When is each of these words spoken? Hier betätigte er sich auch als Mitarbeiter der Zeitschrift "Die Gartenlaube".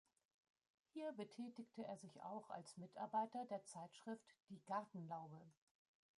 Hier 0.93 1.11
betätigte 1.11 1.83
er 1.85 1.95
sich 1.95 2.23
auch 2.23 2.49
als 2.49 2.75
Mitarbeiter 2.75 3.45
der 3.51 3.63
Zeitschrift 3.65 4.25
"Die 4.49 4.59
Gartenlaube". 4.65 5.39